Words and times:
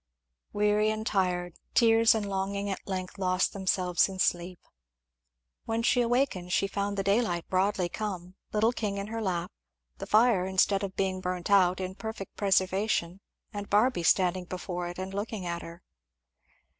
Weary 0.51 0.89
and 0.89 1.05
tired, 1.05 1.59
tears 1.75 2.15
and 2.15 2.25
longing 2.27 2.71
at 2.71 2.87
length 2.87 3.19
lost 3.19 3.53
themselves 3.53 4.09
in 4.09 4.17
sleep. 4.17 4.59
When 5.65 5.83
she 5.83 6.01
awaked 6.01 6.35
she 6.49 6.65
found 6.67 6.97
the 6.97 7.03
daylight 7.03 7.47
broadly 7.49 7.87
come, 7.87 8.33
little 8.51 8.71
King 8.71 8.97
in 8.97 9.05
her 9.09 9.21
lap, 9.21 9.51
the 9.99 10.07
fire, 10.07 10.47
instead 10.47 10.81
of 10.81 10.95
being 10.95 11.21
burnt 11.21 11.51
out, 11.51 11.79
in 11.79 11.93
perfect 11.93 12.35
preservation, 12.35 13.21
and 13.53 13.69
Barby 13.69 14.01
standing 14.01 14.45
before 14.45 14.87
it 14.87 14.97
and 14.97 15.13
looking 15.13 15.45
at 15.45 15.61
her. 15.61 15.83